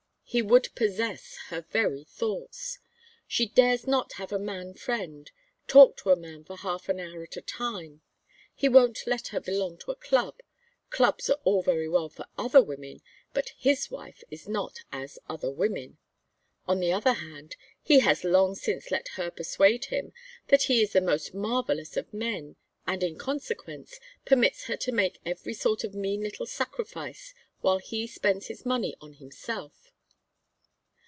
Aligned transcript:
He 0.33 0.41
would 0.41 0.73
possess 0.75 1.35
her 1.49 1.59
very 1.71 2.05
thoughts. 2.05 2.79
She 3.27 3.47
dares 3.47 3.85
not 3.85 4.13
have 4.13 4.31
a 4.31 4.39
man 4.39 4.73
friend, 4.75 5.29
talk 5.67 5.97
to 5.97 6.09
a 6.09 6.15
man 6.15 6.45
for 6.45 6.55
half 6.55 6.87
an 6.87 7.01
hour 7.01 7.23
at 7.23 7.35
a 7.35 7.41
time. 7.41 8.01
He 8.55 8.69
won't 8.69 9.05
let 9.05 9.27
her 9.35 9.41
belong 9.41 9.77
to 9.79 9.91
a 9.91 9.95
club 9.97 10.39
clubs 10.89 11.29
are 11.29 11.39
all 11.43 11.61
very 11.61 11.89
well 11.89 12.07
for 12.07 12.27
other 12.37 12.61
women, 12.61 13.01
but 13.33 13.49
his 13.57 13.91
wife 13.91 14.23
is 14.31 14.47
not 14.47 14.79
as 14.89 15.19
other 15.27 15.51
women. 15.51 15.97
On 16.65 16.79
the 16.79 16.93
other 16.93 17.11
hand, 17.15 17.57
he 17.83 17.99
has 17.99 18.23
long 18.23 18.55
since 18.55 18.89
let 18.89 19.09
her 19.19 19.31
persuade 19.31 19.83
him 19.91 20.13
that 20.47 20.63
he 20.63 20.81
is 20.81 20.93
the 20.93 21.01
most 21.01 21.33
marvellous 21.33 21.97
of 21.97 22.13
men, 22.13 22.55
and, 22.87 23.03
in 23.03 23.17
consequence, 23.17 23.99
permits 24.23 24.63
her 24.67 24.77
to 24.77 24.93
make 24.93 25.19
every 25.25 25.53
sort 25.53 25.83
of 25.83 25.93
mean 25.93 26.21
little 26.23 26.45
sacrifice 26.45 27.33
while 27.59 27.79
he 27.79 28.07
spends 28.07 28.47
his 28.47 28.65
money 28.65 28.95
on 29.01 29.15
himself. 29.15 29.89